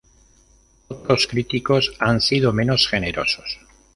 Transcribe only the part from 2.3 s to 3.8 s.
menos generosos.